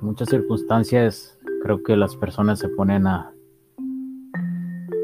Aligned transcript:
muchas 0.00 0.28
circunstancias, 0.28 1.38
creo 1.62 1.82
que 1.82 1.96
las 1.96 2.16
personas 2.16 2.58
se 2.58 2.68
ponen 2.68 3.06
a, 3.06 3.32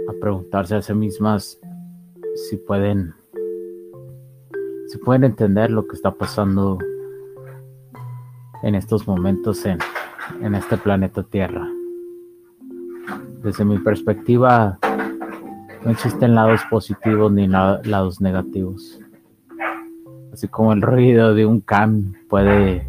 a 0.09 0.13
preguntarse 0.21 0.77
a 0.77 0.83
sí 0.83 0.95
mismas 0.95 1.61
si 2.49 2.57
pueden, 2.57 3.15
si 4.89 4.99
pueden 4.99 5.25
entender 5.25 5.71
lo 5.71 5.87
que 5.87 5.97
está 5.97 6.13
pasando 6.13 6.79
en 8.63 8.75
estos 8.75 9.07
momentos 9.07 9.65
en, 9.67 9.79
en 10.41 10.55
este 10.55 10.77
planeta 10.77 11.23
Tierra. 11.23 11.69
Desde 13.43 13.65
mi 13.65 13.79
perspectiva, 13.79 14.79
no 15.85 15.91
existen 15.91 16.35
lados 16.35 16.61
positivos 16.71 17.31
ni 17.31 17.47
lados 17.47 18.21
negativos. 18.21 19.01
Así 20.33 20.49
como 20.49 20.73
el 20.73 20.83
ruido 20.83 21.35
de 21.35 21.47
un 21.47 21.61
can 21.61 22.17
puede 22.29 22.89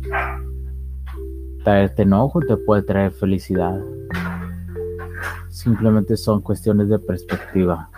traerte 1.66 2.04
enojo, 2.04 2.40
te 2.42 2.56
puede 2.56 2.84
traer 2.84 3.12
felicidad. 3.12 3.82
Simplemente 5.50 6.16
son 6.16 6.42
cuestiones 6.42 6.88
de 6.90 7.00
perspectiva. 7.00 7.90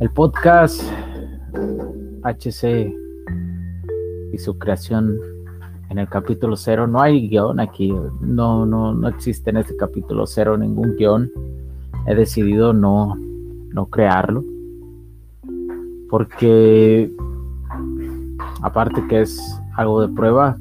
El 0.00 0.10
podcast 0.10 0.82
HC 2.24 2.92
y 4.32 4.38
su 4.38 4.58
creación 4.58 5.18
en 5.90 5.98
el 5.98 6.08
capítulo 6.08 6.56
cero, 6.56 6.86
no 6.86 7.02
hay 7.02 7.28
guion 7.28 7.60
aquí, 7.60 7.94
no, 8.20 8.64
no, 8.64 8.94
no 8.94 9.08
existe 9.08 9.50
en 9.50 9.58
este 9.58 9.76
capítulo 9.76 10.26
cero 10.26 10.56
ningún 10.56 10.96
guion. 10.96 11.30
He 12.06 12.14
decidido 12.14 12.72
no, 12.72 13.16
no 13.72 13.86
crearlo 13.86 14.42
porque 16.08 17.12
aparte 18.62 19.06
que 19.08 19.20
es 19.20 19.60
algo 19.76 20.00
de 20.00 20.08
prueba, 20.08 20.58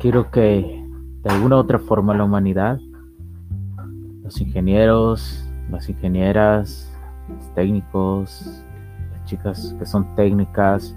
quiero 0.00 0.30
que 0.30 0.82
de 1.22 1.30
alguna 1.30 1.56
u 1.56 1.58
otra 1.58 1.78
forma 1.78 2.14
la 2.14 2.24
humanidad, 2.24 2.80
los 4.24 4.40
ingenieros, 4.40 5.46
las 5.70 5.88
ingenieras, 5.90 6.90
los 7.28 7.54
técnicos, 7.54 8.64
las 9.12 9.24
chicas 9.26 9.76
que 9.78 9.84
son 9.84 10.16
técnicas 10.16 10.96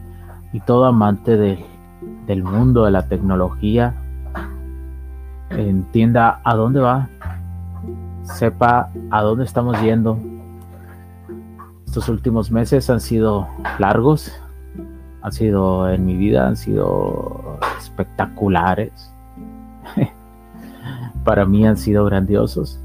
y 0.53 0.61
todo 0.61 0.85
amante 0.85 1.37
del 1.37 2.43
mundo 2.43 2.85
de 2.85 2.91
la 2.91 3.07
tecnología, 3.07 3.93
entienda 5.49 6.39
a 6.45 6.55
dónde 6.55 6.79
va, 6.79 7.09
sepa 8.23 8.89
a 9.11 9.21
dónde 9.21 9.43
estamos 9.43 9.79
yendo. 9.81 10.17
Estos 11.85 12.07
últimos 12.07 12.51
meses 12.51 12.89
han 12.89 13.01
sido 13.01 13.47
largos, 13.79 14.31
han 15.21 15.31
sido 15.33 15.89
en 15.89 16.05
mi 16.05 16.15
vida, 16.15 16.47
han 16.47 16.55
sido 16.55 17.42
espectaculares. 17.93 19.13
Para 21.23 21.45
mí 21.45 21.65
han 21.65 21.77
sido 21.77 22.05
grandiosos. 22.05 22.79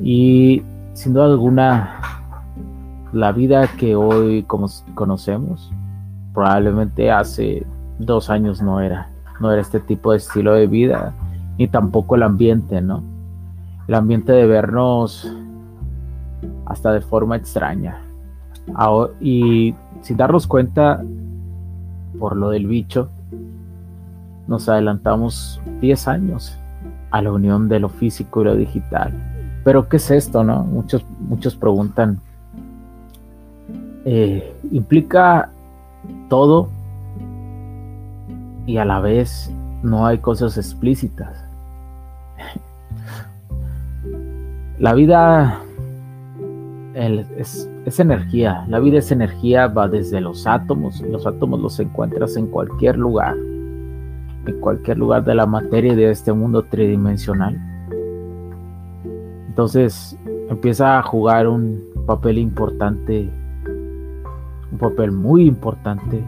Y 0.00 0.62
sin 0.92 1.14
duda 1.14 1.26
alguna, 1.26 2.00
la 3.12 3.32
vida 3.32 3.68
que 3.78 3.94
hoy 3.94 4.44
conocemos, 4.44 5.72
probablemente 6.34 7.10
hace 7.10 7.66
dos 7.98 8.28
años 8.30 8.60
no 8.60 8.80
era. 8.80 9.08
No 9.40 9.52
era 9.52 9.62
este 9.62 9.80
tipo 9.80 10.10
de 10.10 10.18
estilo 10.18 10.54
de 10.54 10.66
vida, 10.66 11.14
ni 11.58 11.68
tampoco 11.68 12.16
el 12.16 12.24
ambiente, 12.24 12.80
¿no? 12.80 13.02
El 13.86 13.94
ambiente 13.94 14.32
de 14.32 14.46
vernos 14.46 15.32
hasta 16.66 16.92
de 16.92 17.00
forma 17.00 17.36
extraña. 17.36 18.02
Y 19.20 19.74
sin 20.02 20.16
darnos 20.16 20.46
cuenta, 20.46 21.02
por 22.18 22.36
lo 22.36 22.50
del 22.50 22.66
bicho, 22.66 23.10
nos 24.48 24.68
adelantamos 24.68 25.60
10 25.80 26.08
años 26.08 26.58
a 27.10 27.22
la 27.22 27.30
unión 27.32 27.68
de 27.68 27.80
lo 27.80 27.88
físico 27.88 28.40
y 28.40 28.44
lo 28.44 28.56
digital. 28.56 29.12
Pero 29.64 29.88
¿qué 29.88 29.98
es 29.98 30.10
esto, 30.10 30.42
no? 30.42 30.64
Muchos, 30.64 31.04
muchos 31.20 31.54
preguntan. 31.54 32.20
Eh, 34.04 34.54
implica 34.72 35.50
todo 36.28 36.70
y 38.66 38.78
a 38.78 38.84
la 38.84 39.00
vez 39.00 39.52
no 39.82 40.06
hay 40.06 40.18
cosas 40.18 40.56
explícitas. 40.56 41.44
La 44.78 44.94
vida 44.94 45.60
es, 46.94 47.68
energía, 47.98 48.64
la 48.68 48.80
vida 48.80 48.98
es 48.98 49.10
energía, 49.10 49.68
va 49.68 49.88
desde 49.88 50.20
los 50.20 50.46
átomos, 50.46 51.00
los 51.00 51.26
átomos 51.26 51.60
los 51.60 51.80
encuentras 51.80 52.36
en 52.36 52.46
cualquier 52.46 52.96
lugar, 52.96 53.36
en 54.48 54.60
cualquier 54.60 54.98
lugar 54.98 55.24
de 55.24 55.34
la 55.34 55.46
materia 55.46 55.94
de 55.94 56.10
este 56.10 56.32
mundo 56.32 56.64
tridimensional. 56.64 57.56
Entonces 59.48 60.18
empieza 60.48 60.98
a 60.98 61.02
jugar 61.02 61.46
un 61.46 61.80
papel 62.06 62.38
importante, 62.38 63.30
un 64.72 64.78
papel 64.78 65.12
muy 65.12 65.46
importante, 65.46 66.24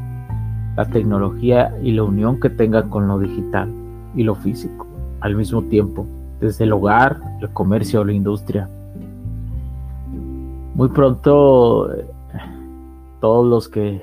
la 0.77 0.85
tecnología 0.87 1.77
y 1.83 1.93
la 1.93 2.05
unión 2.05 2.39
que 2.39 2.51
tenga 2.51 2.89
con 2.89 3.09
lo 3.09 3.19
digital 3.19 3.69
y 4.15 4.23
lo 4.23 4.35
físico 4.35 4.87
al 5.21 5.35
mismo 5.35 5.63
tiempo, 5.63 6.07
desde 6.41 6.65
el 6.65 6.73
hogar, 6.73 7.21
el 7.41 7.51
comercio 7.51 8.05
la 8.05 8.13
industria 8.13 8.69
muy 10.81 10.89
pronto 10.89 11.91
todos 13.21 13.47
los 13.47 13.69
que 13.69 14.03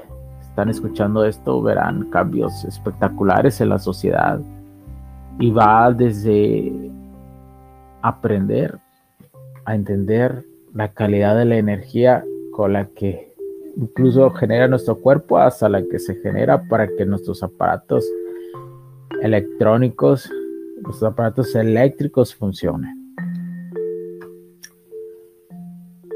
están 0.57 0.69
escuchando 0.71 1.23
esto 1.23 1.61
verán 1.61 2.09
cambios 2.09 2.65
espectaculares 2.65 3.61
en 3.61 3.69
la 3.69 3.77
sociedad 3.77 4.39
y 5.37 5.51
va 5.51 5.91
desde 5.91 6.89
aprender 8.01 8.79
a 9.65 9.75
entender 9.75 10.43
la 10.73 10.91
calidad 10.93 11.37
de 11.37 11.45
la 11.45 11.57
energía 11.57 12.25
con 12.51 12.73
la 12.73 12.87
que 12.87 13.35
incluso 13.75 14.31
genera 14.31 14.67
nuestro 14.67 14.95
cuerpo 14.95 15.37
hasta 15.37 15.69
la 15.69 15.83
que 15.83 15.99
se 15.99 16.15
genera 16.15 16.67
para 16.67 16.87
que 16.87 17.05
nuestros 17.05 17.43
aparatos 17.43 18.03
electrónicos, 19.21 20.27
nuestros 20.81 21.11
aparatos 21.11 21.53
eléctricos 21.53 22.33
funcionen. 22.33 23.13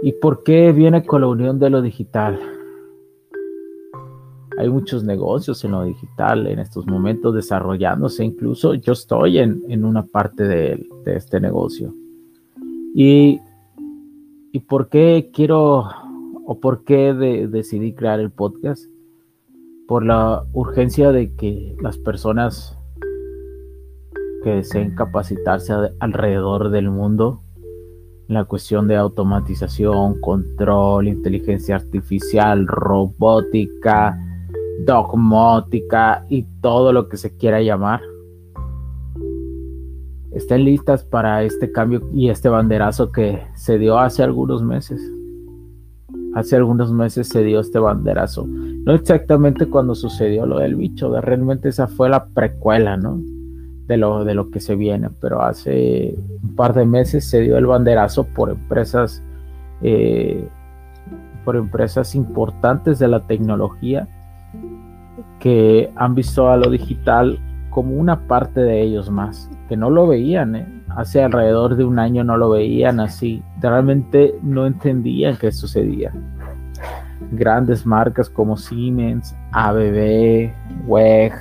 ¿Y 0.02 0.13
por 0.13 0.41
qué 0.41 0.72
viene 0.72 1.06
con 1.06 1.22
la 1.22 1.28
unión 1.28 1.59
de 1.59 1.69
lo 1.69 1.84
digital? 1.84 2.51
Hay 4.62 4.70
muchos 4.70 5.04
negocios 5.04 5.64
en 5.64 5.72
lo 5.72 5.84
digital 5.84 6.46
en 6.46 6.60
estos 6.60 6.86
momentos 6.86 7.34
desarrollándose, 7.34 8.24
incluso 8.24 8.76
yo 8.76 8.94
estoy 8.94 9.40
en, 9.40 9.84
una 9.84 10.04
parte 10.06 10.44
de, 10.44 10.88
este 11.08 11.40
negocio. 11.40 11.96
Y, 12.94 13.40
¿Y 14.52 14.60
por 14.60 14.88
qué 14.88 15.32
quiero 15.34 15.90
o 16.46 16.60
por 16.60 16.84
qué 16.84 17.12
decidí 17.50 17.94
crear 17.94 18.20
el 18.20 18.30
podcast? 18.30 18.86
Por 19.88 20.06
la 20.06 20.46
urgencia 20.54 21.12
de 21.12 21.34
que 21.34 21.76
las 21.82 21.97
personas 21.97 22.78
que 24.44 24.52
deseen 24.52 24.94
capacitarse 24.94 25.74
alrededor 26.00 26.70
del 26.70 26.91
mundo 26.91 27.41
la 28.28 28.46
cuestión 28.46 28.88
de 28.88 28.96
automatización, 28.96 30.22
control, 30.22 31.08
inteligencia 31.08 31.76
artificial, 31.76 32.66
robótica, 32.68 34.18
dogmática 34.86 36.26
y 36.30 36.44
todo 36.62 36.94
lo 36.94 37.10
que 37.10 37.18
se 37.18 37.36
quiera 37.36 37.62
llamar. 37.62 38.02
Estén 40.32 40.64
listas 40.64 41.04
para 41.04 41.44
este 41.44 41.72
cambio 41.72 42.08
y 42.14 42.30
este 42.30 42.48
banderazo 42.48 43.12
que 43.12 43.42
se 43.56 43.78
dio 43.78 44.00
hace 44.00 44.24
algunos 44.24 44.64
meses. 44.64 45.02
Hace 46.36 46.56
algunos 46.56 46.94
meses 46.94 47.28
se 47.28 47.44
dio 47.44 47.60
este 47.60 47.80
banderazo. 47.80 48.48
No 48.48 48.94
exactamente 48.94 49.66
cuando 49.66 49.94
sucedió 49.96 50.46
lo 50.46 50.60
del 50.60 50.76
bicho, 50.76 51.20
realmente 51.20 51.70
esa 51.70 51.88
fue 51.88 52.10
la 52.10 52.28
precuela, 52.28 52.96
¿no? 52.96 53.20
de 53.92 53.98
lo, 53.98 54.24
de 54.24 54.34
lo 54.34 54.50
que 54.50 54.62
se 54.62 54.76
viene, 54.76 55.10
pero 55.20 55.42
hace 55.42 56.16
un 56.42 56.56
par 56.56 56.74
de 56.74 56.86
meses 56.86 57.26
se 57.26 57.42
dio 57.42 57.58
el 57.58 57.66
banderazo 57.66 58.24
por 58.24 58.50
empresas, 58.50 59.22
eh, 59.82 60.48
por 61.44 61.58
empresas 61.58 62.16
importantes 62.16 63.00
de 63.00 63.10
la 63.10 63.28
tecnología 63.28 64.08
que 65.41 65.91
han 65.96 66.16
visto 66.16 66.49
a 66.49 66.55
lo 66.55 66.70
digital 66.70 67.38
como 67.72 67.96
una 67.96 68.28
parte 68.28 68.61
de 68.61 68.82
ellos 68.82 69.09
más, 69.09 69.49
que 69.67 69.76
no 69.76 69.90
lo 69.90 70.08
veían, 70.08 70.55
¿eh? 70.55 70.84
hace 70.90 71.23
alrededor 71.23 71.76
de 71.76 71.84
un 71.84 71.99
año 71.99 72.23
no 72.23 72.38
lo 72.38 72.52
veían 72.52 72.99
así, 72.99 73.41
realmente 73.59 74.35
no 74.43 74.67
entendían 74.67 75.35
qué 75.38 75.52
sucedía. 75.52 76.14
Grandes 77.32 77.85
marcas 77.85 78.29
como 78.29 78.55
Siemens, 78.55 79.35
ABB, 79.52 80.52
WEG, 80.88 81.34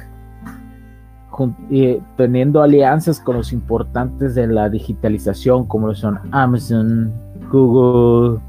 teniendo 2.16 2.62
alianzas 2.62 3.20
con 3.20 3.36
los 3.36 3.52
importantes 3.52 4.34
de 4.34 4.46
la 4.46 4.68
digitalización 4.68 5.66
como 5.66 5.94
son 5.94 6.20
Amazon, 6.32 7.12
Google 7.50 8.40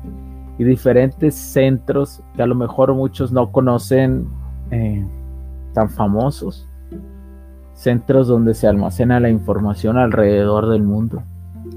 y 0.58 0.64
diferentes 0.64 1.36
centros 1.36 2.22
que 2.36 2.44
a 2.44 2.46
lo 2.46 2.56
mejor 2.56 2.94
muchos 2.94 3.32
no 3.32 3.52
conocen 3.52 4.28
eh, 4.72 5.06
tan 5.74 5.90
famosos 5.90 6.68
centros 7.74 8.28
donde 8.28 8.54
se 8.54 8.68
almacena 8.68 9.20
la 9.20 9.30
información 9.30 9.98
alrededor 9.98 10.70
del 10.70 10.84
mundo, 10.84 11.24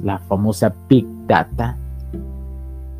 la 0.02 0.18
famosa 0.18 0.74
Big 0.88 1.06
Data, 1.26 1.78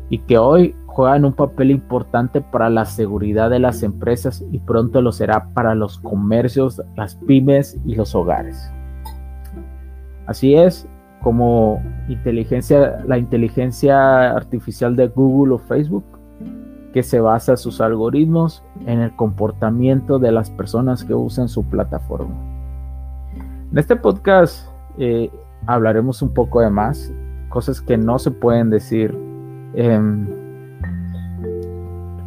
y 0.09 0.19
que 0.19 0.37
hoy 0.37 0.75
juegan 0.87 1.25
un 1.25 1.33
papel 1.33 1.71
importante 1.71 2.41
para 2.41 2.69
la 2.69 2.85
seguridad 2.85 3.49
de 3.49 3.59
las 3.59 3.83
empresas 3.83 4.43
y 4.51 4.59
pronto 4.59 5.01
lo 5.01 5.11
será 5.11 5.49
para 5.53 5.75
los 5.75 5.99
comercios, 5.99 6.81
las 6.95 7.15
pymes 7.15 7.77
y 7.85 7.95
los 7.95 8.15
hogares. 8.15 8.71
Así 10.25 10.55
es 10.55 10.87
como 11.21 11.81
inteligencia, 12.07 13.03
la 13.05 13.17
inteligencia 13.17 14.31
artificial 14.31 14.95
de 14.95 15.07
Google 15.07 15.55
o 15.55 15.57
Facebook, 15.57 16.05
que 16.95 17.03
se 17.03 17.19
basa 17.19 17.57
sus 17.57 17.81
algoritmos 17.81 18.63
en 18.85 19.01
el 19.01 19.13
comportamiento 19.17 20.17
de 20.17 20.31
las 20.31 20.49
personas 20.49 21.03
que 21.03 21.13
usan 21.13 21.49
su 21.49 21.65
plataforma. 21.65 22.33
En 23.69 23.77
este 23.77 23.97
podcast 23.97 24.69
eh, 24.97 25.29
hablaremos 25.65 26.21
un 26.21 26.33
poco 26.33 26.61
de 26.61 26.69
más, 26.69 27.13
cosas 27.49 27.81
que 27.81 27.97
no 27.97 28.17
se 28.17 28.31
pueden 28.31 28.69
decir, 28.69 29.13
em, 29.73 30.25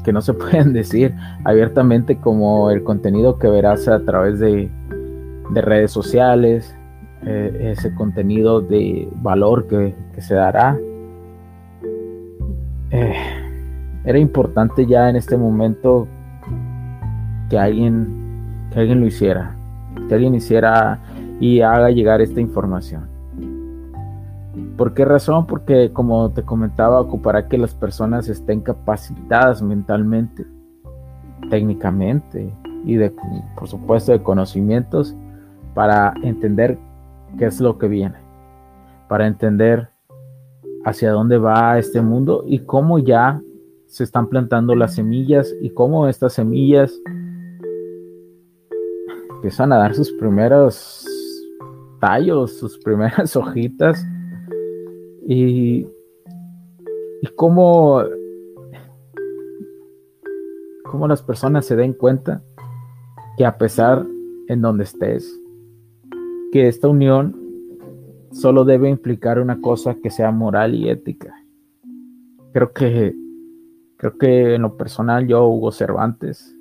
que 0.04 0.12
no 0.12 0.20
se 0.20 0.34
pueden 0.34 0.74
decir 0.74 1.14
abiertamente 1.44 2.18
como 2.18 2.70
el 2.70 2.84
contenido 2.84 3.38
que 3.38 3.48
verás 3.48 3.88
a 3.88 4.00
través 4.04 4.38
de, 4.38 4.70
redes 5.50 5.92
sociales, 5.92 6.76
eh, 7.24 7.72
ese 7.72 7.94
contenido 7.94 8.60
de 8.60 9.08
valor 9.22 9.66
que, 9.66 9.94
se 10.20 10.34
dará. 10.34 10.78
Eh, 12.90 13.47
era 14.08 14.18
importante 14.18 14.86
ya 14.86 15.10
en 15.10 15.16
este 15.16 15.36
momento 15.36 16.08
que 17.50 17.58
alguien, 17.58 18.70
que 18.72 18.80
alguien 18.80 19.00
lo 19.00 19.06
hiciera, 19.06 19.54
que 20.08 20.14
alguien 20.14 20.34
hiciera 20.34 20.98
y 21.40 21.60
haga 21.60 21.90
llegar 21.90 22.22
esta 22.22 22.40
información. 22.40 23.06
¿Por 24.78 24.94
qué 24.94 25.04
razón? 25.04 25.46
Porque 25.46 25.92
como 25.92 26.30
te 26.30 26.42
comentaba, 26.42 27.02
ocupará 27.02 27.48
que 27.48 27.58
las 27.58 27.74
personas 27.74 28.30
estén 28.30 28.62
capacitadas 28.62 29.60
mentalmente, 29.60 30.46
técnicamente 31.50 32.50
y 32.86 32.96
de, 32.96 33.12
por 33.58 33.68
supuesto 33.68 34.12
de 34.12 34.22
conocimientos 34.22 35.14
para 35.74 36.14
entender 36.22 36.78
qué 37.36 37.44
es 37.44 37.60
lo 37.60 37.76
que 37.76 37.88
viene, 37.88 38.16
para 39.06 39.26
entender 39.26 39.90
hacia 40.86 41.12
dónde 41.12 41.36
va 41.36 41.78
este 41.78 42.00
mundo 42.00 42.42
y 42.46 42.60
cómo 42.60 42.98
ya 42.98 43.42
se 43.88 44.04
están 44.04 44.28
plantando 44.28 44.74
las 44.74 44.94
semillas 44.94 45.52
y 45.62 45.70
cómo 45.70 46.08
estas 46.08 46.34
semillas 46.34 46.92
empiezan 49.30 49.72
a 49.72 49.78
dar 49.78 49.94
sus 49.94 50.12
primeros 50.12 51.06
tallos, 51.98 52.58
sus 52.58 52.78
primeras 52.78 53.34
hojitas 53.36 54.06
y, 55.26 55.86
cómo, 57.34 58.02
cómo 60.84 61.08
las 61.08 61.22
personas 61.22 61.64
se 61.64 61.74
den 61.74 61.94
cuenta 61.94 62.42
que 63.38 63.46
a 63.46 63.56
pesar 63.56 64.06
en 64.48 64.60
donde 64.60 64.84
estés, 64.84 65.40
que 66.52 66.68
esta 66.68 66.88
unión 66.88 67.34
solo 68.32 68.64
debe 68.64 68.90
implicar 68.90 69.40
una 69.40 69.60
cosa 69.62 69.94
que 69.94 70.10
sea 70.10 70.30
moral 70.30 70.74
y 70.74 70.90
ética. 70.90 71.34
Creo 72.52 72.72
que 72.72 73.14
creo 73.98 74.16
que 74.16 74.54
en 74.54 74.62
lo 74.62 74.76
personal 74.76 75.26
yo 75.26 75.46
Hugo 75.46 75.72
Cervantes 75.72 76.54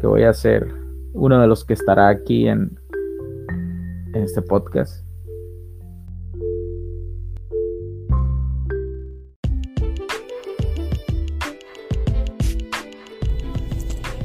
que 0.00 0.06
voy 0.06 0.24
a 0.24 0.32
ser 0.32 0.66
uno 1.12 1.40
de 1.40 1.46
los 1.46 1.64
que 1.64 1.74
estará 1.74 2.08
aquí 2.08 2.48
en 2.48 2.78
en 4.14 4.22
este 4.22 4.42
podcast. 4.42 5.04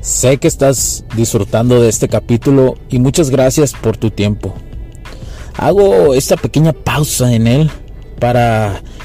Sé 0.01 0.37
que 0.37 0.47
estás 0.47 1.05
disfrutando 1.15 1.81
de 1.81 1.89
este 1.89 2.07
capítulo 2.07 2.75
y 2.89 2.99
muchas 2.99 3.29
gracias 3.29 3.73
por 3.73 3.97
tu 3.97 4.11
tiempo. 4.11 4.53
Hago 5.57 6.13
esta 6.13 6.37
pequeña 6.37 6.71
pausa 6.73 7.33
en 7.33 7.47
él 7.47 7.71
para 8.19 8.81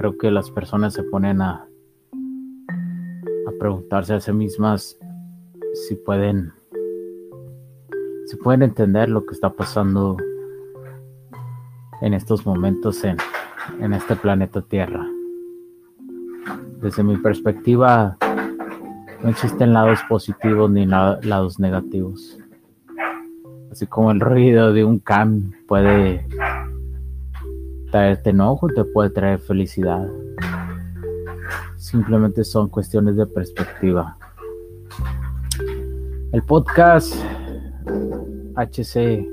creo 0.00 0.16
que 0.16 0.30
las 0.30 0.50
personas 0.50 0.94
se 0.94 1.02
ponen 1.02 1.42
a, 1.42 1.68
a 3.46 3.52
preguntarse 3.58 4.14
a 4.14 4.20
sí 4.20 4.32
mismas 4.32 4.98
si 5.74 5.94
pueden 5.94 6.54
si 8.24 8.38
pueden 8.38 8.62
entender 8.62 9.10
lo 9.10 9.26
que 9.26 9.34
está 9.34 9.50
pasando 9.50 10.16
en 12.00 12.14
estos 12.14 12.46
momentos 12.46 13.04
en, 13.04 13.18
en 13.78 13.92
este 13.92 14.16
planeta 14.16 14.62
Tierra. 14.62 15.06
Desde 16.80 17.02
mi 17.02 17.18
perspectiva, 17.18 18.16
no 19.22 19.28
existen 19.28 19.74
lados 19.74 19.98
positivos 20.08 20.70
ni 20.70 20.86
lados 20.86 21.60
negativos. 21.60 22.38
Así 23.70 23.86
como 23.86 24.12
el 24.12 24.20
ruido 24.20 24.72
de 24.72 24.82
un 24.82 24.98
can 24.98 25.54
puede 25.68 26.26
traerte 27.90 28.30
enojo 28.30 28.68
te 28.68 28.84
puede 28.84 29.10
traer 29.10 29.38
felicidad. 29.38 30.08
Simplemente 31.76 32.44
son 32.44 32.68
cuestiones 32.68 33.16
de 33.16 33.26
perspectiva. 33.26 34.16
El 36.32 36.42
podcast 36.42 37.12
HC 38.54 39.26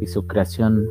y 0.00 0.06
su 0.06 0.26
creación 0.26 0.86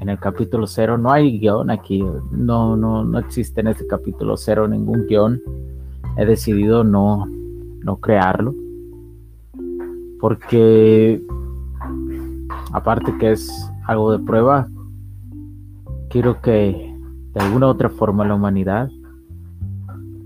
en 0.00 0.08
el 0.08 0.18
capítulo 0.18 0.66
cero, 0.66 0.96
no 0.96 1.10
hay 1.10 1.38
guion 1.38 1.70
aquí, 1.70 2.04
no, 2.30 2.76
no, 2.76 3.04
no 3.04 3.18
existe 3.18 3.60
en 3.60 3.68
este 3.68 3.86
capítulo 3.86 4.36
cero 4.36 4.68
ningún 4.68 5.06
guion. 5.06 5.42
He 6.16 6.24
decidido 6.24 6.84
no, 6.84 7.26
no 7.26 7.96
crearlo. 7.96 8.54
Porque 10.20 11.22
aparte 12.72 13.12
que 13.18 13.32
es 13.32 13.50
algo 13.86 14.12
de 14.12 14.24
prueba, 14.24 14.68
quiero 16.08 16.40
que 16.40 16.94
de 17.34 17.40
alguna 17.40 17.66
u 17.66 17.70
otra 17.70 17.88
forma 17.88 18.26
la 18.26 18.34
humanidad, 18.34 18.90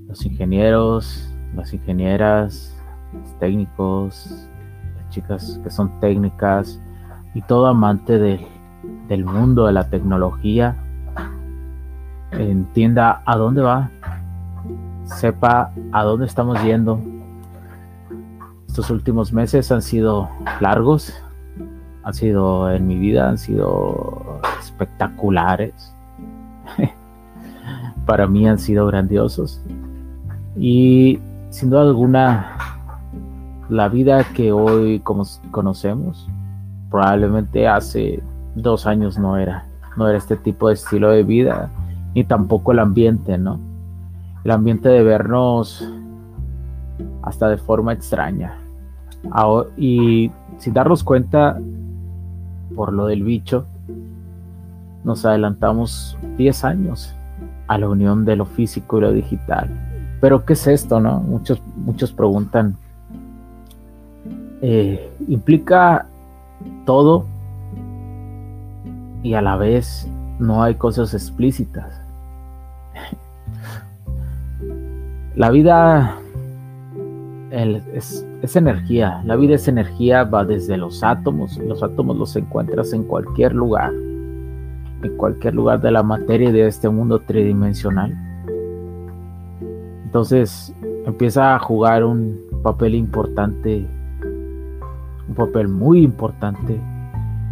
los 0.08 0.24
ingenieros, 0.24 1.32
las 1.54 1.72
ingenieras, 1.72 2.76
los 3.12 3.38
técnicos, 3.38 4.48
las 4.96 5.08
chicas 5.10 5.60
que 5.62 5.70
son 5.70 6.00
técnicas 6.00 6.80
y 7.34 7.42
todo 7.42 7.66
amante 7.66 8.18
del 8.18 9.24
mundo 9.24 9.66
de 9.66 9.72
la 9.72 9.88
tecnología 9.88 10.76
entienda 12.32 13.22
a 13.26 13.36
dónde 13.36 13.62
va, 13.62 13.90
sepa 15.04 15.72
a 15.92 16.02
dónde 16.04 16.26
estamos 16.26 16.62
yendo. 16.62 17.00
Estos 18.68 18.90
últimos 18.90 19.32
meses 19.32 19.70
han 19.70 19.82
sido 19.82 20.30
largos, 20.60 21.12
han 22.04 22.14
sido 22.14 22.70
en 22.72 22.86
mi 22.86 22.96
vida, 22.96 23.28
han 23.28 23.36
sido 23.36 24.21
espectaculares. 24.82 25.94
Para 28.06 28.26
mí 28.26 28.48
han 28.48 28.58
sido 28.58 28.86
grandiosos. 28.86 29.62
Y 30.56 31.18
sin 31.50 31.70
duda 31.70 31.82
alguna, 31.82 32.56
la 33.68 33.88
vida 33.88 34.24
que 34.34 34.52
hoy 34.52 35.00
conocemos, 35.00 36.28
probablemente 36.90 37.68
hace 37.68 38.22
dos 38.54 38.86
años 38.86 39.18
no 39.18 39.36
era, 39.36 39.66
no 39.96 40.08
era 40.08 40.18
este 40.18 40.36
tipo 40.36 40.68
de 40.68 40.74
estilo 40.74 41.10
de 41.10 41.22
vida, 41.22 41.70
ni 42.14 42.24
tampoco 42.24 42.72
el 42.72 42.80
ambiente, 42.80 43.38
¿no? 43.38 43.58
El 44.44 44.50
ambiente 44.50 44.88
de 44.88 45.02
vernos 45.02 45.88
hasta 47.22 47.48
de 47.48 47.56
forma 47.56 47.92
extraña. 47.92 48.58
y 49.76 50.30
sin 50.58 50.74
darnos 50.74 51.04
cuenta, 51.04 51.58
por 52.74 52.92
lo 52.92 53.06
del 53.06 53.22
bicho, 53.22 53.66
nos 55.04 55.24
adelantamos 55.24 56.16
10 56.36 56.64
años 56.64 57.14
a 57.66 57.78
la 57.78 57.88
unión 57.88 58.24
de 58.24 58.36
lo 58.36 58.44
físico 58.44 58.98
y 58.98 59.00
lo 59.02 59.12
digital. 59.12 59.68
Pero 60.20 60.44
¿qué 60.44 60.52
es 60.52 60.66
esto, 60.66 61.00
no? 61.00 61.20
Muchos, 61.20 61.60
muchos 61.76 62.12
preguntan. 62.12 62.76
Eh, 64.60 65.10
implica 65.26 66.06
todo 66.86 67.26
y 69.22 69.34
a 69.34 69.42
la 69.42 69.56
vez 69.56 70.08
no 70.38 70.62
hay 70.62 70.76
cosas 70.76 71.14
explícitas. 71.14 72.00
La 75.34 75.48
vida 75.50 76.18
es, 77.50 78.26
es, 78.42 78.56
energía, 78.56 79.22
la 79.24 79.36
vida 79.36 79.54
es 79.54 79.66
energía, 79.66 80.24
va 80.24 80.44
desde 80.44 80.76
los 80.76 81.02
átomos, 81.02 81.56
los 81.58 81.82
átomos 81.82 82.16
los 82.18 82.36
encuentras 82.36 82.92
en 82.92 83.04
cualquier 83.04 83.54
lugar, 83.54 83.92
en 85.02 85.16
cualquier 85.16 85.54
lugar 85.54 85.80
de 85.80 85.90
la 85.90 86.02
materia 86.02 86.50
y 86.50 86.52
de 86.52 86.66
este 86.66 86.88
mundo 86.88 87.20
tridimensional. 87.20 88.16
Entonces 90.04 90.74
empieza 91.06 91.54
a 91.54 91.58
jugar 91.58 92.04
un 92.04 92.38
papel 92.62 92.94
importante, 92.94 93.86
un 95.28 95.34
papel 95.34 95.68
muy 95.68 96.02
importante, 96.02 96.80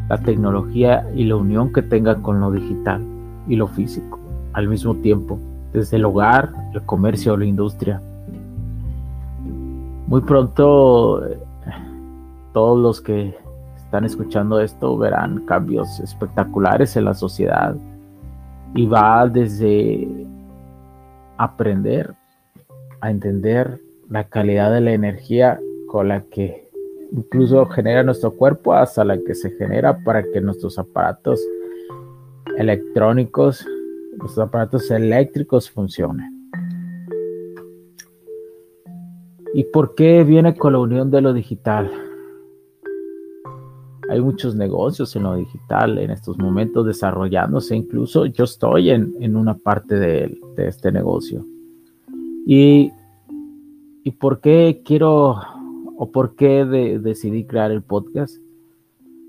la 0.09 0.19
tecnología 0.19 1.09
y 1.15 1.25
la 1.25 1.37
unión 1.37 1.73
que 1.73 1.83
tenga 1.83 2.21
con 2.23 2.41
lo 2.41 2.51
digital 2.51 3.01
y 3.49 3.57
lo 3.57 3.67
físico 3.67 4.19
al 4.53 4.69
mismo 4.69 4.97
tiempo, 4.97 5.39
desde 5.73 5.97
el 5.97 6.05
hogar, 6.05 6.53
el 6.75 6.83
comercio 6.83 7.35
o 7.35 7.37
la 7.37 7.45
industria. 7.45 8.01
Muy 10.07 10.21
pronto 10.23 11.23
todos 12.53 12.79
los 12.79 13.01
que 13.01 13.37
están 13.91 14.05
escuchando 14.05 14.61
esto 14.61 14.97
verán 14.97 15.45
cambios 15.47 15.99
espectaculares 15.99 16.95
en 16.97 17.07
la 17.07 17.15
sociedad 17.15 17.75
y 18.73 18.87
va 18.87 19.27
desde 19.27 20.07
aprender 21.39 22.15
a 23.01 23.11
entender 23.11 23.81
la 24.09 24.29
calidad 24.29 24.71
de 24.71 24.81
la 24.81 24.93
energía 24.93 25.59
con 25.89 26.07
la 26.07 26.23
que 26.23 26.71
incluso 27.11 27.67
genera 27.67 28.05
nuestro 28.05 28.31
cuerpo 28.31 28.75
hasta 28.75 29.05
la 29.05 29.19
que 29.19 29.35
se 29.35 29.51
genera 29.57 29.99
para 30.05 30.23
que 30.23 30.41
nuestros 30.41 30.79
aparatos 30.79 31.45
electrónicos, 32.59 33.67
nuestros 34.19 34.47
aparatos 34.47 34.89
eléctricos 34.93 35.69
funcionen. 35.69 36.31
¿Y 39.53 39.65
por 39.65 39.97
qué 39.97 40.23
viene 40.23 40.55
con 40.55 40.75
la 40.75 40.79
unión 40.79 41.11
de 41.11 41.23
lo 41.23 41.33
digital? 41.33 41.91
Hay 44.11 44.21
muchos 44.21 44.57
negocios 44.57 45.15
en 45.15 45.23
lo 45.23 45.37
digital 45.37 45.99
en 45.99 46.11
estos 46.11 46.37
momentos 46.37 46.85
desarrollándose. 46.85 47.77
Incluso 47.77 48.27
yo 48.27 48.43
estoy 48.45 48.91
en, 48.91 49.37
una 49.37 49.55
parte 49.55 49.95
de, 49.95 50.37
este 50.57 50.91
negocio. 50.91 51.47
Y, 52.45 52.91
y, 54.03 54.11
por 54.11 54.41
qué 54.41 54.83
quiero 54.85 55.41
o 55.97 56.11
por 56.11 56.35
qué 56.35 56.65
decidí 56.65 57.45
crear 57.45 57.71
el 57.71 57.83
podcast? 57.83 58.37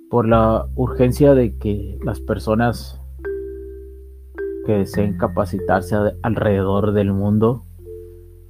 Por 0.09 0.27
la 0.27 0.67
urgencia 0.75 1.35
de 1.35 1.55
que 1.57 1.99
las 2.03 2.19
personas 2.19 2.99
que 4.65 4.73
deseen 4.73 5.17
capacitarse 5.17 5.95
alrededor 6.23 6.91
del 6.91 7.13
mundo 7.13 7.65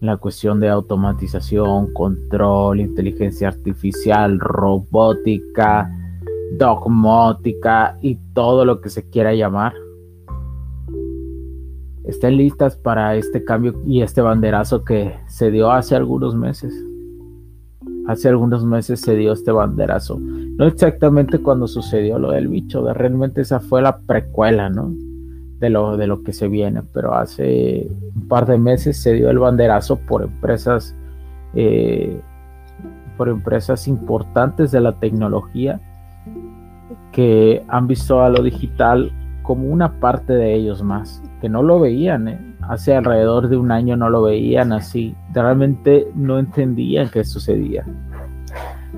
la 0.02 0.18
cuestión 0.18 0.60
de 0.60 0.68
automatización, 0.68 1.94
control, 1.94 2.80
inteligencia 2.80 3.50
artificial, 3.50 4.40
robótica, 4.40 5.92
dogmática 6.58 7.98
y 8.02 8.16
todo 8.34 8.66
lo 8.66 8.82
que 8.82 8.90
se 8.90 9.10
quiera 9.10 9.34
llamar. 9.34 9.74
Estén 12.04 12.38
listas 12.38 12.76
para 12.76 13.16
este 13.16 13.44
cambio 13.44 13.80
y 13.86 14.02
este 14.02 14.22
banderazo 14.22 14.84
que 14.84 15.16
se 15.28 15.52
dio 15.52 15.72
hace 15.72 15.96
algunos 15.96 16.36
meses. 16.36 16.74
Hace 18.08 18.30
algunos 18.30 18.66
meses 18.66 19.00
se 19.00 19.16
dio 19.16 19.34
este 19.34 19.52
banderazo. 19.52 20.20
No 20.20 20.66
exactamente 20.66 21.40
cuando 21.40 21.68
sucedió 21.68 22.18
lo 22.18 22.32
del 22.32 22.48
bicho, 22.48 22.92
realmente 22.94 23.42
esa 23.42 23.60
fue 23.60 23.82
la 23.82 24.00
precuela, 24.00 24.70
¿no? 24.70 24.92
de 25.62 25.70
lo, 25.70 25.96
de 25.96 26.08
lo 26.08 26.24
que 26.24 26.34
se 26.34 26.48
viene, 26.48 26.82
pero 26.92 27.14
hace 27.14 27.88
un 28.16 28.28
par 28.28 28.48
de 28.48 28.58
meses 28.58 28.98
se 28.98 29.14
dio 29.14 29.30
el 29.30 29.38
banderazo 29.38 29.96
por 29.96 30.24
empresas, 30.24 30.96
eh, 31.54 32.20
por 33.16 33.30
empresas 33.30 33.88
importantes 33.88 34.72
de 34.72 34.82
la 34.82 35.00
tecnología 35.00 35.80
que 37.12 37.64
han 37.68 37.88
visto 37.88 38.22
a 38.22 38.30
lo 38.30 38.44
digital 38.44 39.12
como 39.44 39.68
una 39.68 40.00
parte 40.00 40.34
de 40.34 40.54
ellos 40.54 40.82
más, 40.82 41.22
que 41.42 41.50
no 41.50 41.64
lo 41.64 41.80
veían, 41.80 42.28
¿eh? 42.28 42.56
hace 42.62 42.96
alrededor 42.96 43.50
de 43.50 43.58
un 43.58 43.72
año 43.72 43.98
no 43.98 44.10
lo 44.10 44.22
veían 44.22 44.72
así, 44.72 45.16
realmente 45.34 46.08
no 46.16 46.40
entendían 46.40 47.10
qué 47.10 47.24
sucedía. 47.24 47.86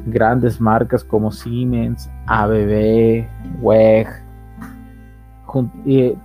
Grandes 0.05 0.59
marcas 0.59 1.03
como 1.03 1.31
Siemens, 1.31 2.09
ABB, 2.27 3.25
WEG, 3.61 4.07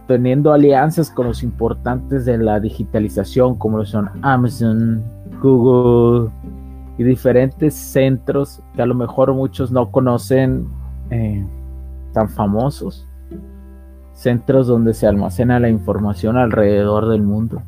teniendo 0.06 0.52
alianzas 0.52 1.10
con 1.10 1.26
los 1.26 1.42
importantes 1.42 2.24
de 2.24 2.38
la 2.38 2.60
digitalización, 2.60 3.56
como 3.56 3.78
lo 3.78 3.84
son 3.84 4.10
Amazon, 4.22 5.04
Google 5.40 6.30
y 6.96 7.04
diferentes 7.04 7.74
centros 7.74 8.62
que 8.74 8.82
a 8.82 8.86
lo 8.86 8.94
mejor 8.94 9.32
muchos 9.34 9.70
no 9.70 9.90
conocen 9.90 10.66
eh, 11.10 11.46
tan 12.12 12.28
famosos. 12.28 13.06
Centros 14.12 14.66
donde 14.66 14.94
se 14.94 15.06
almacena 15.06 15.60
la 15.60 15.68
información 15.68 16.36
alrededor 16.36 17.08
del 17.08 17.22
mundo, 17.22 17.62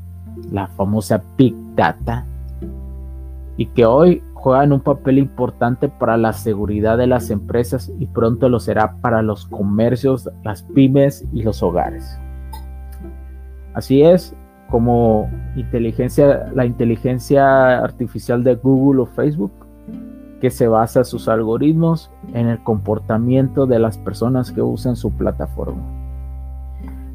la 0.50 0.66
famosa 0.66 1.22
Big 1.36 1.54
Data, 1.76 2.26
y 3.56 3.66
que 3.66 3.84
hoy 3.86 4.22
juegan 4.34 4.72
un 4.72 4.80
papel 4.80 5.18
importante 5.18 5.88
para 5.88 6.16
la 6.16 6.32
seguridad 6.32 6.96
de 6.96 7.06
las 7.06 7.30
empresas 7.30 7.92
y 7.98 8.06
pronto 8.06 8.48
lo 8.48 8.58
será 8.58 8.96
para 9.00 9.22
los 9.22 9.46
comercios, 9.46 10.30
las 10.42 10.62
pymes 10.62 11.26
y 11.32 11.42
los 11.42 11.62
hogares. 11.62 12.18
Así 13.74 14.02
es 14.02 14.34
como 14.70 15.28
inteligencia, 15.56 16.50
la 16.54 16.64
inteligencia 16.64 17.78
artificial 17.80 18.42
de 18.42 18.54
Google 18.54 19.02
o 19.02 19.06
Facebook, 19.06 19.52
que 20.40 20.50
se 20.50 20.66
basa 20.66 21.04
sus 21.04 21.28
algoritmos 21.28 22.10
en 22.32 22.48
el 22.48 22.62
comportamiento 22.62 23.66
de 23.66 23.78
las 23.78 23.98
personas 23.98 24.50
que 24.50 24.62
usan 24.62 24.96
su 24.96 25.12
plataforma. 25.12 25.82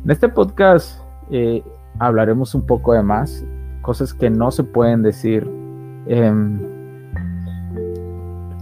En 0.04 0.12
este 0.12 0.30
podcast 0.30 1.02
eh, 1.32 1.64
hablaremos 1.98 2.54
un 2.54 2.66
poco 2.66 2.94
de 2.94 3.02
más, 3.02 3.44
cosas 3.82 4.14
que 4.14 4.30
no 4.30 4.52
se 4.52 4.64
pueden 4.64 5.02
decir 5.02 5.50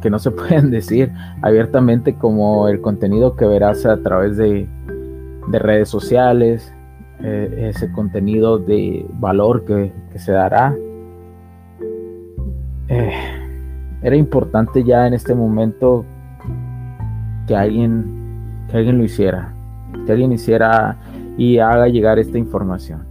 que 0.01 0.09
no 0.09 0.19
se 0.19 0.31
pueden 0.39 0.71
decir 0.71 1.11
abiertamente 1.41 2.15
como 2.15 2.69
el 2.69 2.79
contenido 2.79 3.35
que 3.35 3.45
verás 3.45 3.85
a 3.85 4.01
través 4.01 4.37
de, 4.37 4.67
redes 5.51 5.89
sociales, 5.89 6.73
eh, 7.21 7.71
ese 7.73 7.91
contenido 7.91 8.59
de 8.59 9.05
valor 9.19 9.65
que, 9.65 9.91
se 10.17 10.31
dará. 10.31 10.73
Eh, 12.87 13.42
era 14.03 14.17
importante 14.17 14.83
ya 14.83 15.07
en 15.07 15.13
este 15.13 15.33
momento 15.33 16.05
que 17.47 17.55
alguien, 17.55 18.65
que 18.69 18.77
alguien 18.77 18.97
lo 18.97 19.05
hiciera, 19.05 19.53
que 20.05 20.11
alguien 20.11 20.33
hiciera 20.33 20.97
y 21.37 21.57
haga 21.59 21.87
llegar 21.87 22.19
esta 22.19 22.37
información. 22.37 23.05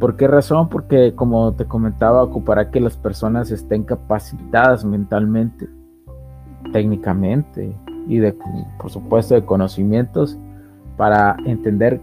¿Por 0.00 0.16
qué 0.16 0.26
razón? 0.26 0.68
Porque 0.70 1.14
como 1.14 1.52
te 1.52 1.66
comentaba, 1.66 2.22
ocupará 2.22 2.70
que 2.70 2.80
las 2.80 2.96
personas 2.96 3.50
estén 3.50 3.84
capacitadas 3.84 4.84
mentalmente, 4.84 5.68
técnicamente 6.72 7.76
y 8.06 8.18
de, 8.18 8.34
por 8.80 8.90
supuesto 8.90 9.34
de 9.34 9.44
conocimientos 9.44 10.38
para 10.96 11.36
entender 11.44 12.00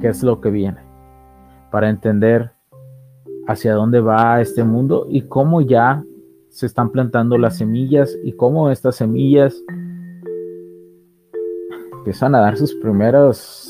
qué 0.00 0.08
es 0.08 0.22
lo 0.22 0.40
que 0.40 0.50
viene, 0.50 0.78
para 1.70 1.88
entender 1.88 2.52
hacia 3.46 3.72
dónde 3.72 4.00
va 4.00 4.40
este 4.42 4.64
mundo 4.64 5.06
y 5.08 5.22
cómo 5.22 5.62
ya 5.62 6.04
se 6.58 6.66
están 6.66 6.90
plantando 6.90 7.38
las 7.38 7.56
semillas 7.56 8.18
y 8.24 8.32
cómo 8.32 8.68
estas 8.68 8.96
semillas 8.96 9.62
empiezan 11.98 12.34
a 12.34 12.40
dar 12.40 12.56
sus 12.56 12.74
primeros 12.74 13.68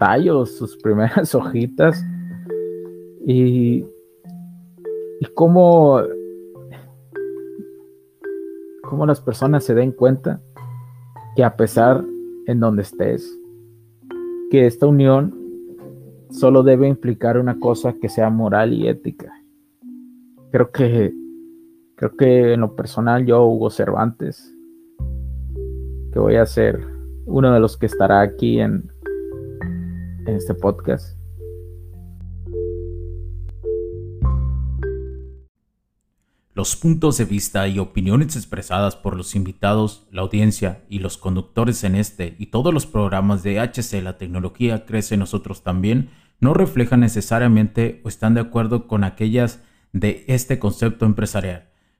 tallos, 0.00 0.56
sus 0.56 0.76
primeras 0.82 1.32
hojitas 1.36 2.04
y, 3.24 3.86
y 5.20 5.26
cómo, 5.34 6.00
cómo 8.82 9.06
las 9.06 9.20
personas 9.20 9.62
se 9.62 9.76
den 9.76 9.92
cuenta 9.92 10.40
que 11.36 11.44
a 11.44 11.54
pesar 11.54 12.04
en 12.48 12.58
donde 12.58 12.82
estés, 12.82 13.38
que 14.50 14.66
esta 14.66 14.88
unión 14.88 15.32
solo 16.28 16.64
debe 16.64 16.88
implicar 16.88 17.38
una 17.38 17.60
cosa 17.60 17.92
que 17.92 18.08
sea 18.08 18.30
moral 18.30 18.72
y 18.72 18.88
ética. 18.88 19.32
Creo 20.50 20.72
que 20.72 21.14
creo 21.96 22.16
que 22.16 22.52
en 22.54 22.60
lo 22.60 22.74
personal 22.74 23.24
yo 23.26 23.44
Hugo 23.44 23.70
Cervantes 23.70 24.54
que 26.12 26.20
voy 26.20 26.36
a 26.36 26.46
ser 26.46 26.80
uno 27.26 27.52
de 27.52 27.58
los 27.58 27.76
que 27.76 27.86
estará 27.86 28.20
aquí 28.20 28.60
en, 28.60 28.88
en 30.26 30.36
este 30.36 30.54
podcast. 30.54 31.18
Los 36.54 36.76
puntos 36.76 37.18
de 37.18 37.24
vista 37.24 37.66
y 37.66 37.80
opiniones 37.80 38.36
expresadas 38.36 38.94
por 38.94 39.16
los 39.16 39.34
invitados, 39.34 40.06
la 40.12 40.22
audiencia 40.22 40.84
y 40.88 41.00
los 41.00 41.18
conductores 41.18 41.82
en 41.82 41.96
este 41.96 42.36
y 42.38 42.46
todos 42.46 42.72
los 42.72 42.86
programas 42.86 43.42
de 43.42 43.58
HC 43.58 44.00
La 44.04 44.18
tecnología 44.18 44.86
crece 44.86 45.16
nosotros 45.16 45.64
también 45.64 46.10
no 46.38 46.54
reflejan 46.54 47.00
necesariamente 47.00 48.00
o 48.04 48.08
están 48.08 48.34
de 48.34 48.42
acuerdo 48.42 48.86
con 48.86 49.02
aquellas 49.02 49.64
de 49.92 50.24
este 50.28 50.60
concepto 50.60 51.06
empresarial, 51.06 51.70